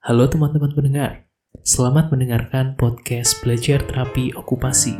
Halo 0.00 0.24
teman-teman 0.32 0.72
pendengar, 0.72 1.28
selamat 1.60 2.08
mendengarkan 2.08 2.72
podcast 2.80 3.36
Belajar 3.44 3.84
Terapi 3.84 4.32
Okupasi. 4.32 4.96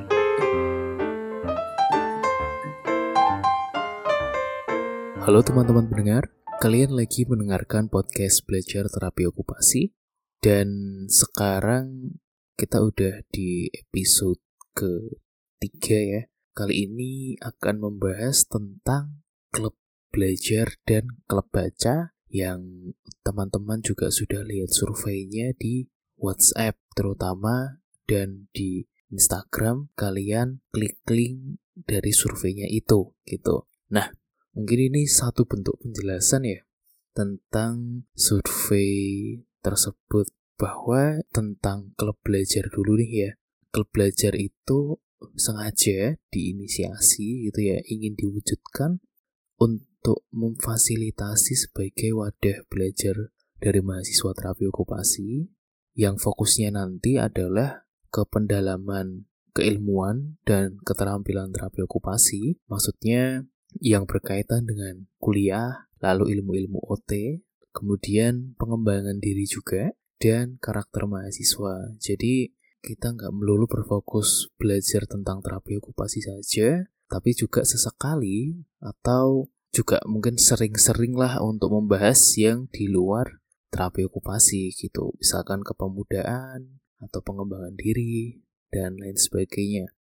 Halo 5.25 5.41
teman-teman 5.41 5.89
pendengar, 5.89 6.29
kalian 6.61 6.93
lagi 6.93 7.25
mendengarkan 7.25 7.89
podcast 7.89 8.45
Belajar 8.45 8.93
Terapi 8.93 9.25
Okupasi 9.25 9.97
dan 10.45 10.69
sekarang 11.09 12.21
kita 12.61 12.85
udah 12.85 13.25
di 13.33 13.73
episode 13.73 14.45
ketiga 14.77 15.97
ya. 15.97 16.23
Kali 16.53 16.93
ini 16.93 17.41
akan 17.41 17.89
membahas 17.89 18.45
tentang 18.45 19.25
klub 19.49 19.81
belajar 20.13 20.77
dan 20.85 21.09
klub 21.25 21.49
baca 21.49 22.13
yang 22.31 22.95
teman-teman 23.27 23.83
juga 23.83 24.09
sudah 24.09 24.47
lihat 24.47 24.71
surveinya 24.71 25.51
di 25.59 25.91
WhatsApp 26.15 26.79
terutama 26.95 27.83
dan 28.07 28.47
di 28.55 28.87
Instagram 29.11 29.91
kalian 29.99 30.63
klik 30.71 31.03
link 31.11 31.59
dari 31.75 32.15
surveinya 32.15 32.71
itu 32.71 33.11
gitu. 33.27 33.67
Nah, 33.91 34.15
mungkin 34.55 34.95
ini 34.95 35.11
satu 35.11 35.43
bentuk 35.43 35.75
penjelasan 35.83 36.47
ya 36.47 36.63
tentang 37.11 38.07
survei 38.15 39.43
tersebut 39.61 40.31
bahwa 40.55 41.19
tentang 41.35 41.91
klub 41.99 42.15
belajar 42.23 42.71
dulu 42.71 42.95
nih 43.03 43.11
ya. 43.11 43.31
Klub 43.75 43.91
belajar 43.91 44.35
itu 44.39 44.99
sengaja 45.37 46.19
diinisiasi 46.31 47.51
gitu 47.51 47.61
ya, 47.61 47.79
ingin 47.87 48.15
diwujudkan 48.17 49.03
untuk 49.61 49.90
untuk 50.01 50.25
memfasilitasi 50.33 51.69
sebagai 51.69 52.17
wadah 52.17 52.65
belajar 52.73 53.37
dari 53.61 53.85
mahasiswa 53.85 54.33
terapi 54.33 54.65
okupasi 54.73 55.45
yang 55.93 56.17
fokusnya 56.17 56.73
nanti 56.73 57.21
adalah 57.21 57.85
ke 58.09 58.25
pendalaman 58.25 59.29
keilmuan 59.53 60.41
dan 60.49 60.81
keterampilan 60.81 61.53
terapi 61.53 61.85
okupasi, 61.85 62.57
maksudnya 62.65 63.45
yang 63.85 64.09
berkaitan 64.09 64.65
dengan 64.65 65.05
kuliah, 65.21 65.91
lalu 66.01 66.33
ilmu-ilmu 66.39 66.81
OT, 66.81 67.45
kemudian 67.77 68.57
pengembangan 68.57 69.21
diri 69.21 69.45
juga, 69.45 69.93
dan 70.17 70.57
karakter 70.57 71.05
mahasiswa. 71.05 71.93
Jadi 72.01 72.57
kita 72.81 73.13
nggak 73.13 73.37
melulu 73.37 73.69
berfokus 73.69 74.49
belajar 74.57 75.05
tentang 75.05 75.45
terapi 75.45 75.77
okupasi 75.77 76.25
saja, 76.25 76.89
tapi 77.11 77.37
juga 77.37 77.67
sesekali 77.67 78.57
atau 78.81 79.53
juga 79.71 80.03
mungkin 80.07 80.35
sering-sering 80.35 81.15
lah 81.15 81.39
untuk 81.39 81.71
membahas 81.71 82.19
yang 82.35 82.67
di 82.75 82.91
luar 82.91 83.39
terapi 83.71 84.07
okupasi 84.11 84.75
gitu. 84.75 85.15
Misalkan 85.23 85.63
kepemudaan 85.63 86.83
atau 87.01 87.21
pengembangan 87.23 87.79
diri 87.79 88.43
dan 88.69 88.99
lain 88.99 89.17
sebagainya. 89.17 89.95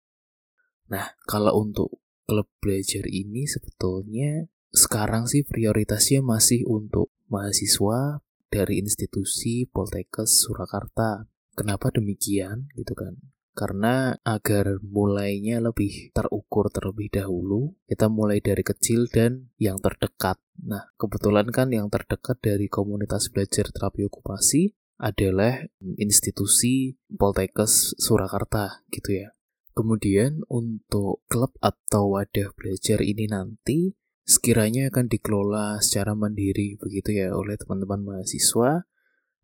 Nah 0.89 1.13
kalau 1.29 1.61
untuk 1.61 2.01
klub 2.25 2.49
belajar 2.61 3.05
ini 3.05 3.45
sebetulnya 3.45 4.49
sekarang 4.73 5.25
sih 5.29 5.45
prioritasnya 5.45 6.21
masih 6.21 6.65
untuk 6.65 7.13
mahasiswa 7.29 8.21
dari 8.49 8.81
institusi 8.81 9.69
Poltekkes 9.69 10.45
Surakarta. 10.45 11.29
Kenapa 11.53 11.93
demikian? 11.93 12.69
Gitu 12.73 12.93
kan 12.97 13.17
karena 13.59 14.15
agar 14.23 14.79
mulainya 14.79 15.59
lebih 15.59 16.15
terukur 16.15 16.71
terlebih 16.71 17.11
dahulu, 17.11 17.75
kita 17.91 18.07
mulai 18.07 18.39
dari 18.39 18.63
kecil 18.63 19.11
dan 19.11 19.51
yang 19.59 19.83
terdekat. 19.83 20.39
Nah, 20.63 20.87
kebetulan 20.95 21.51
kan 21.51 21.67
yang 21.67 21.91
terdekat 21.91 22.39
dari 22.39 22.71
komunitas 22.71 23.27
belajar 23.27 23.67
terapi 23.67 24.07
okupasi 24.07 24.71
adalah 24.95 25.59
institusi 25.99 26.95
Poltekkes 27.11 27.99
Surakarta 27.99 28.87
gitu 28.95 29.27
ya. 29.27 29.35
Kemudian 29.75 30.47
untuk 30.47 31.27
klub 31.27 31.51
atau 31.59 32.15
wadah 32.15 32.55
belajar 32.55 33.03
ini 33.03 33.27
nanti 33.27 33.91
sekiranya 34.23 34.87
akan 34.87 35.11
dikelola 35.11 35.83
secara 35.83 36.15
mandiri 36.15 36.79
begitu 36.79 37.11
ya 37.11 37.35
oleh 37.35 37.59
teman-teman 37.59 38.03
mahasiswa 38.07 38.87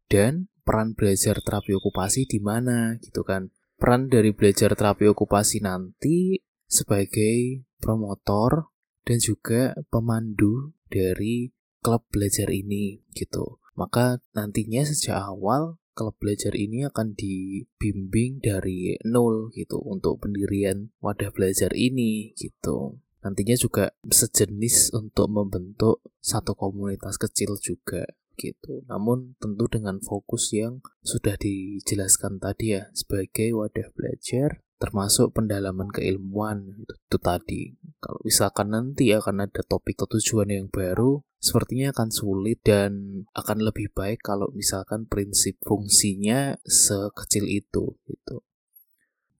dan 0.07 0.47
peran 0.61 0.93
belajar 0.93 1.39
terapi 1.41 1.73
okupasi 1.77 2.29
di 2.29 2.37
mana 2.37 2.99
gitu 3.01 3.25
kan 3.25 3.54
peran 3.75 4.07
dari 4.07 4.31
belajar 4.31 4.73
terapi 4.73 5.11
okupasi 5.11 5.63
nanti 5.63 6.39
sebagai 6.65 7.67
promotor 7.77 8.71
dan 9.05 9.21
juga 9.21 9.77
pemandu 9.93 10.73
dari 10.89 11.53
klub 11.85 12.01
belajar 12.09 12.49
ini 12.49 13.05
gitu. 13.13 13.61
Maka 13.77 14.17
nantinya 14.33 14.81
sejak 14.87 15.19
awal 15.19 15.77
klub 15.95 16.17
belajar 16.19 16.51
ini 16.57 16.83
akan 16.83 17.15
dibimbing 17.15 18.43
dari 18.43 18.99
nol 19.07 19.53
gitu 19.55 19.79
untuk 19.79 20.25
pendirian 20.25 20.91
wadah 20.99 21.31
belajar 21.31 21.71
ini 21.71 22.35
gitu. 22.35 22.99
Nantinya 23.21 23.57
juga 23.57 23.89
sejenis 24.05 24.93
untuk 24.93 25.29
membentuk 25.29 26.01
satu 26.21 26.53
komunitas 26.53 27.17
kecil 27.17 27.57
juga 27.57 28.05
gitu. 28.35 28.83
Namun 28.85 29.39
tentu 29.39 29.65
dengan 29.71 29.99
fokus 30.03 30.51
yang 30.51 30.83
sudah 31.01 31.35
dijelaskan 31.39 32.37
tadi 32.37 32.77
ya 32.77 32.91
sebagai 32.93 33.55
wadah 33.55 33.89
belajar 33.95 34.65
termasuk 34.75 35.31
pendalaman 35.31 35.87
keilmuan 35.87 36.75
itu, 36.75 36.93
itu 36.93 37.17
tadi. 37.17 37.61
Kalau 38.03 38.19
misalkan 38.21 38.75
nanti 38.75 39.09
akan 39.15 39.47
ada 39.47 39.63
topik 39.63 39.97
tujuan 39.97 40.51
yang 40.51 40.67
baru, 40.67 41.23
sepertinya 41.39 41.95
akan 41.95 42.09
sulit 42.11 42.59
dan 42.61 43.23
akan 43.33 43.63
lebih 43.63 43.89
baik 43.95 44.21
kalau 44.21 44.51
misalkan 44.51 45.07
prinsip 45.07 45.55
fungsinya 45.63 46.59
sekecil 46.67 47.47
itu 47.47 47.95
gitu. 48.05 48.43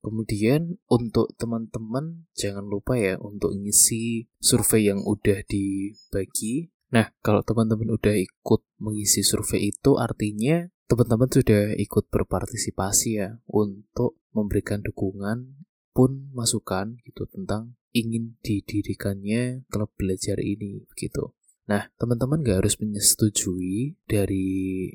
Kemudian 0.06 0.78
untuk 0.86 1.34
teman-teman 1.34 2.30
jangan 2.38 2.62
lupa 2.70 2.94
ya 2.94 3.18
untuk 3.18 3.58
ngisi 3.58 4.30
survei 4.38 4.94
yang 4.94 5.02
udah 5.02 5.42
dibagi 5.50 6.70
Nah, 6.94 7.10
kalau 7.26 7.42
teman-teman 7.42 7.98
udah 7.98 8.14
ikut 8.14 8.62
mengisi 8.78 9.26
survei 9.26 9.74
itu 9.74 9.98
artinya 9.98 10.70
teman-teman 10.86 11.30
sudah 11.32 11.74
ikut 11.82 12.14
berpartisipasi 12.14 13.10
ya 13.18 13.42
untuk 13.50 14.22
memberikan 14.36 14.86
dukungan 14.86 15.66
pun 15.96 16.30
masukan 16.36 17.00
gitu 17.08 17.26
tentang 17.26 17.74
ingin 17.96 18.36
didirikannya 18.44 19.66
klub 19.72 19.90
belajar 19.96 20.38
ini 20.44 20.86
gitu. 21.00 21.34
Nah, 21.66 21.90
teman-teman 21.98 22.46
gak 22.46 22.62
harus 22.62 22.78
menyetujui 22.78 23.98
dari 24.06 24.46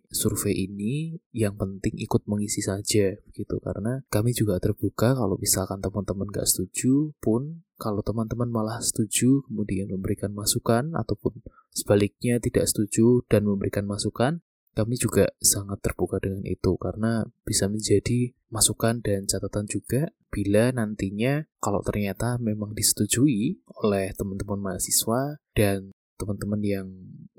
survei 0.06 0.70
ini, 0.70 1.19
yang 1.34 1.58
penting 1.58 1.98
ikut 1.98 2.31
mengisi 2.31 2.62
saja 2.62 3.19
begitu. 3.26 3.58
Karena 3.58 4.06
kami 4.06 4.31
juga 4.31 4.62
terbuka 4.62 5.19
kalau 5.19 5.34
misalkan 5.34 5.82
teman-teman 5.82 6.31
gak 6.31 6.47
setuju 6.47 7.10
pun 7.19 7.66
kalau 7.75 8.06
teman-teman 8.06 8.47
malah 8.47 8.78
setuju 8.78 9.42
kemudian 9.50 9.91
memberikan 9.91 10.31
masukan 10.31 10.94
ataupun 10.94 11.42
sebaliknya 11.75 12.38
tidak 12.38 12.70
setuju 12.70 13.26
dan 13.26 13.50
memberikan 13.50 13.88
masukan, 13.88 14.38
kami 14.70 14.94
juga 14.94 15.26
sangat 15.42 15.82
terbuka 15.82 16.22
dengan 16.22 16.47
itu. 16.47 16.78
Karena 16.78 17.26
bisa 17.42 17.66
menjadi 17.66 18.31
masukan 18.47 19.02
dan 19.02 19.26
catatan 19.26 19.66
juga 19.66 20.14
bila 20.31 20.70
nantinya 20.70 21.42
kalau 21.58 21.82
ternyata 21.82 22.38
memang 22.38 22.78
disetujui 22.78 23.58
oleh 23.82 24.14
teman-teman 24.14 24.62
mahasiswa 24.62 25.42
dan 25.58 25.91
teman-teman 26.20 26.60
yang 26.60 26.88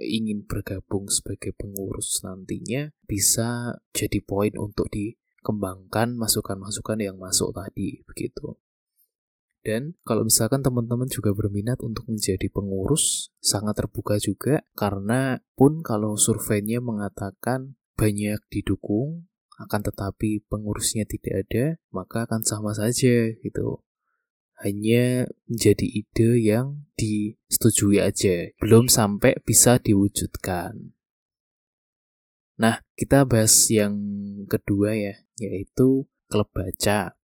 ingin 0.02 0.42
bergabung 0.50 1.06
sebagai 1.14 1.54
pengurus 1.54 2.26
nantinya 2.26 2.90
bisa 3.06 3.78
jadi 3.94 4.18
poin 4.26 4.50
untuk 4.58 4.90
dikembangkan 4.90 6.18
masukan-masukan 6.18 6.98
yang 6.98 7.22
masuk 7.22 7.54
tadi 7.54 8.02
begitu. 8.10 8.58
Dan 9.62 9.94
kalau 10.02 10.26
misalkan 10.26 10.66
teman-teman 10.66 11.06
juga 11.06 11.38
berminat 11.38 11.86
untuk 11.86 12.10
menjadi 12.10 12.50
pengurus, 12.50 13.30
sangat 13.38 13.78
terbuka 13.78 14.18
juga 14.18 14.66
karena 14.74 15.38
pun 15.54 15.86
kalau 15.86 16.18
surveinya 16.18 16.82
mengatakan 16.82 17.78
banyak 17.94 18.42
didukung, 18.50 19.30
akan 19.62 19.82
tetapi 19.86 20.42
pengurusnya 20.50 21.06
tidak 21.06 21.46
ada, 21.46 21.66
maka 21.94 22.26
akan 22.26 22.42
sama 22.42 22.74
saja 22.74 23.30
gitu 23.38 23.86
hanya 24.62 25.26
menjadi 25.50 25.86
ide 25.90 26.30
yang 26.38 26.86
disetujui 26.94 27.98
aja, 27.98 28.54
belum 28.62 28.88
sampai 28.88 29.42
bisa 29.42 29.82
diwujudkan. 29.82 30.94
Nah, 32.62 32.78
kita 32.94 33.26
bahas 33.26 33.54
yang 33.74 33.98
kedua 34.46 34.94
ya, 34.94 35.18
yaitu 35.42 36.06
klub 36.30 36.50
baca. 36.54 37.18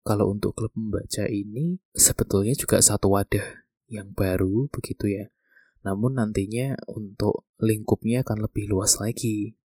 Kalau 0.00 0.32
untuk 0.32 0.56
klub 0.56 0.72
membaca 0.72 1.28
ini 1.28 1.76
sebetulnya 1.92 2.56
juga 2.56 2.80
satu 2.80 3.12
wadah 3.12 3.68
yang 3.92 4.16
baru 4.16 4.72
begitu 4.72 5.20
ya. 5.20 5.28
Namun 5.84 6.16
nantinya 6.16 6.80
untuk 6.88 7.44
lingkupnya 7.60 8.24
akan 8.24 8.48
lebih 8.48 8.72
luas 8.72 8.96
lagi. 8.96 9.60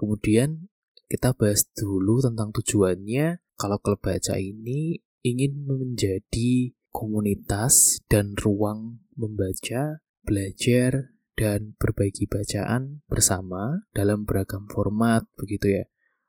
Kemudian 0.00 0.72
kita 1.12 1.36
bahas 1.36 1.68
dulu 1.76 2.24
tentang 2.24 2.48
tujuannya. 2.56 3.44
Kalau 3.60 3.78
klub 3.84 4.00
baca 4.00 4.40
ini 4.40 5.04
ingin 5.24 5.64
menjadi 5.64 6.76
komunitas 6.92 7.98
dan 8.12 8.36
ruang 8.36 9.00
membaca, 9.16 10.04
belajar, 10.22 11.16
dan 11.34 11.74
berbagi 11.80 12.30
bacaan 12.30 13.02
bersama 13.10 13.82
dalam 13.90 14.22
beragam 14.22 14.70
format 14.70 15.26
begitu 15.34 15.82
ya. 15.82 15.84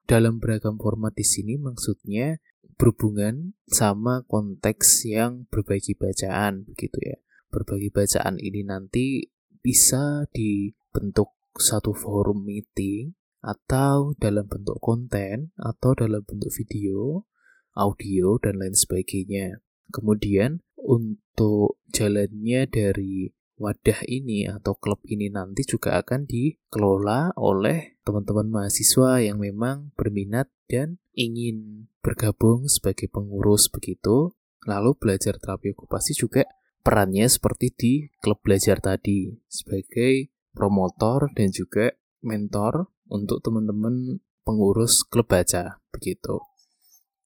Dalam 0.10 0.42
beragam 0.42 0.82
format 0.82 1.14
di 1.14 1.28
sini 1.28 1.62
maksudnya 1.62 2.42
berhubungan 2.80 3.54
sama 3.70 4.26
konteks 4.26 5.06
yang 5.06 5.46
berbagi 5.54 5.94
bacaan 5.94 6.66
begitu 6.66 6.98
ya. 7.04 7.18
Berbagi 7.54 7.94
bacaan 7.94 8.42
ini 8.42 8.66
nanti 8.66 9.30
bisa 9.62 10.26
dibentuk 10.34 11.36
satu 11.56 11.94
forum 11.94 12.44
meeting 12.44 13.14
atau 13.46 14.18
dalam 14.18 14.50
bentuk 14.50 14.82
konten 14.82 15.54
atau 15.54 15.94
dalam 15.94 16.26
bentuk 16.26 16.50
video, 16.50 17.30
audio 17.76 18.40
dan 18.40 18.58
lain 18.58 18.74
sebagainya. 18.74 19.60
Kemudian 19.92 20.64
untuk 20.80 21.78
jalannya 21.92 22.66
dari 22.66 23.30
wadah 23.56 24.04
ini 24.08 24.48
atau 24.52 24.76
klub 24.76 25.00
ini 25.08 25.32
nanti 25.32 25.64
juga 25.64 25.96
akan 26.04 26.28
dikelola 26.28 27.36
oleh 27.40 27.96
teman-teman 28.04 28.52
mahasiswa 28.52 29.24
yang 29.24 29.40
memang 29.40 29.96
berminat 29.96 30.52
dan 30.68 31.00
ingin 31.16 31.88
bergabung 32.04 32.68
sebagai 32.68 33.08
pengurus 33.08 33.72
begitu. 33.72 34.36
Lalu 34.66 34.98
belajar 34.98 35.38
terapi 35.38 35.78
okupasi 35.78 36.18
juga 36.18 36.44
perannya 36.82 37.30
seperti 37.30 37.68
di 37.74 37.94
klub 38.18 38.42
belajar 38.42 38.82
tadi 38.82 39.30
sebagai 39.46 40.34
promotor 40.58 41.30
dan 41.38 41.54
juga 41.54 41.94
mentor 42.26 42.90
untuk 43.06 43.46
teman-teman 43.46 44.22
pengurus 44.42 45.06
klub 45.06 45.30
baca 45.30 45.82
begitu. 45.94 46.42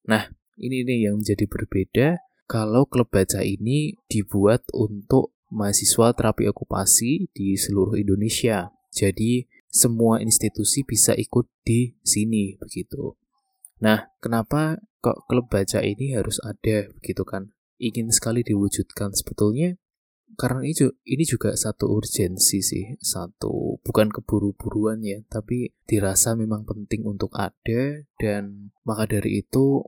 Nah, 0.04 0.28
ini 0.60 0.84
nih 0.84 1.08
yang 1.08 1.24
menjadi 1.24 1.48
berbeda 1.48 2.08
kalau 2.44 2.84
klub 2.84 3.08
baca 3.08 3.40
ini 3.40 3.96
dibuat 4.12 4.68
untuk 4.76 5.32
mahasiswa 5.48 6.12
terapi 6.12 6.46
okupasi 6.52 7.32
di 7.32 7.56
seluruh 7.56 7.96
Indonesia. 7.96 8.70
Jadi 8.92 9.48
semua 9.70 10.20
institusi 10.20 10.84
bisa 10.84 11.16
ikut 11.16 11.48
di 11.64 11.94
sini 12.04 12.58
begitu. 12.60 13.16
Nah, 13.80 14.12
kenapa 14.20 14.82
kok 15.00 15.24
klub 15.30 15.48
baca 15.48 15.80
ini 15.80 16.12
harus 16.12 16.36
ada 16.44 16.92
begitu 17.00 17.24
kan? 17.24 17.54
Ingin 17.80 18.12
sekali 18.12 18.44
diwujudkan 18.44 19.16
sebetulnya 19.16 19.80
karena 20.38 20.62
ini, 20.62 20.74
ini 21.04 21.24
juga 21.26 21.52
satu 21.58 21.90
urgensi 21.90 22.62
sih, 22.62 22.94
satu 23.02 23.82
bukan 23.82 24.14
keburu-buruan 24.14 25.02
ya, 25.02 25.18
tapi 25.26 25.74
dirasa 25.90 26.38
memang 26.38 26.62
penting 26.62 27.02
untuk 27.02 27.34
ada 27.34 28.06
dan 28.20 28.70
maka 28.86 29.10
dari 29.10 29.42
itu 29.42 29.82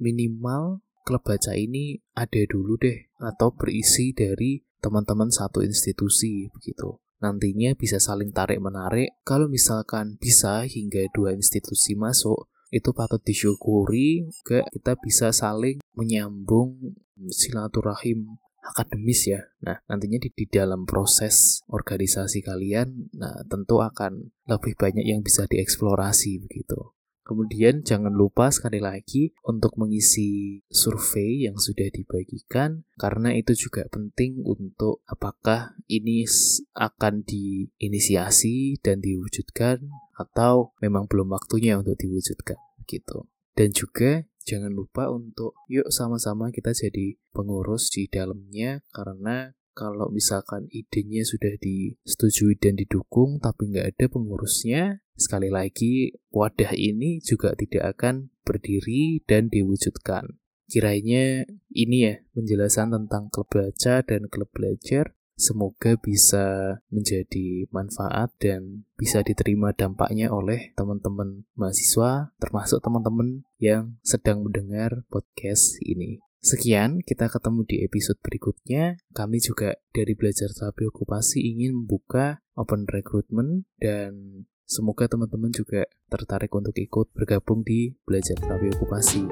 minimal 0.00 0.80
klub 1.04 1.22
baca 1.22 1.52
ini 1.54 2.00
ada 2.16 2.40
dulu 2.48 2.80
deh 2.80 3.12
atau 3.20 3.52
berisi 3.52 4.16
dari 4.16 4.64
teman-teman 4.80 5.28
satu 5.28 5.60
institusi 5.60 6.48
begitu. 6.50 6.98
Nantinya 7.20 7.76
bisa 7.76 8.00
saling 8.00 8.32
tarik-menarik. 8.32 9.20
Kalau 9.28 9.44
misalkan 9.44 10.16
bisa 10.16 10.64
hingga 10.64 11.04
dua 11.12 11.36
institusi 11.36 11.92
masuk, 11.92 12.48
itu 12.72 12.96
patut 12.96 13.20
disyukuri 13.20 14.30
juga 14.30 14.64
kita 14.72 14.96
bisa 14.96 15.28
saling 15.34 15.82
menyambung 15.92 16.96
silaturahim 17.28 18.40
akademis 18.62 19.28
ya. 19.28 19.40
Nah, 19.64 19.82
nantinya 19.90 20.22
di, 20.22 20.30
di 20.32 20.46
dalam 20.46 20.86
proses 20.86 21.60
organisasi 21.68 22.40
kalian, 22.40 23.12
nah 23.16 23.42
tentu 23.48 23.82
akan 23.82 24.32
lebih 24.46 24.78
banyak 24.78 25.04
yang 25.04 25.20
bisa 25.20 25.44
dieksplorasi 25.50 26.40
begitu. 26.40 26.94
Kemudian 27.30 27.86
jangan 27.86 28.10
lupa 28.10 28.50
sekali 28.50 28.82
lagi 28.82 29.30
untuk 29.46 29.78
mengisi 29.78 30.58
survei 30.66 31.46
yang 31.46 31.62
sudah 31.62 31.86
dibagikan 31.86 32.82
karena 32.98 33.30
itu 33.38 33.54
juga 33.54 33.86
penting 33.86 34.42
untuk 34.42 35.06
apakah 35.06 35.78
ini 35.86 36.26
akan 36.74 37.22
diinisiasi 37.22 38.82
dan 38.82 38.98
diwujudkan 38.98 39.78
atau 40.18 40.74
memang 40.82 41.06
belum 41.06 41.30
waktunya 41.30 41.78
untuk 41.78 41.94
diwujudkan 42.02 42.58
gitu. 42.90 43.30
Dan 43.54 43.70
juga 43.70 44.26
jangan 44.42 44.74
lupa 44.74 45.06
untuk 45.14 45.54
yuk 45.70 45.86
sama-sama 45.94 46.50
kita 46.50 46.74
jadi 46.74 47.14
pengurus 47.30 47.94
di 47.94 48.10
dalamnya 48.10 48.82
karena 48.90 49.54
kalau 49.80 50.12
misalkan 50.12 50.68
idenya 50.68 51.24
sudah 51.24 51.56
disetujui 51.56 52.60
dan 52.60 52.76
didukung 52.76 53.40
tapi 53.40 53.72
nggak 53.72 53.96
ada 53.96 54.04
pengurusnya 54.12 55.00
Sekali 55.20 55.52
lagi, 55.52 56.16
wadah 56.32 56.72
ini 56.72 57.20
juga 57.20 57.52
tidak 57.52 57.92
akan 57.92 58.32
berdiri 58.40 59.20
dan 59.28 59.52
diwujudkan. 59.52 60.40
Kiranya 60.64 61.44
ini 61.76 62.08
ya 62.08 62.24
penjelasan 62.32 62.96
tentang 62.96 63.28
klub 63.28 63.52
baca 63.52 64.00
dan 64.00 64.32
klub 64.32 64.48
belajar. 64.56 65.12
Semoga 65.36 66.00
bisa 66.00 66.76
menjadi 66.88 67.68
manfaat 67.68 68.32
dan 68.40 68.88
bisa 68.96 69.20
diterima 69.20 69.76
dampaknya 69.76 70.32
oleh 70.32 70.72
teman-teman 70.72 71.44
mahasiswa, 71.52 72.32
termasuk 72.40 72.80
teman-teman 72.80 73.44
yang 73.60 74.00
sedang 74.00 74.40
mendengar 74.40 75.04
podcast 75.12 75.76
ini. 75.84 76.24
Sekian, 76.40 77.04
kita 77.04 77.28
ketemu 77.28 77.68
di 77.68 77.76
episode 77.84 78.16
berikutnya. 78.24 78.96
Kami 79.12 79.44
juga 79.44 79.76
dari 79.92 80.16
Belajar 80.16 80.48
Terapi 80.56 80.88
Okupasi 80.88 81.44
ingin 81.44 81.84
membuka 81.84 82.40
open 82.56 82.88
recruitment 82.88 83.68
dan 83.76 84.44
Semoga 84.70 85.10
teman-teman 85.10 85.50
juga 85.50 85.82
tertarik 86.06 86.54
untuk 86.54 86.78
ikut 86.78 87.10
bergabung 87.10 87.66
di 87.66 87.90
Belajar 88.06 88.38
Terapi 88.38 88.70
Okupasi. 88.78 89.26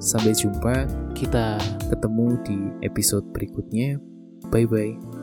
Sampai 0.00 0.32
jumpa, 0.32 0.88
kita 1.12 1.60
ketemu 1.92 2.40
di 2.48 2.58
episode 2.80 3.28
berikutnya. 3.36 4.00
Bye-bye. 4.48 5.19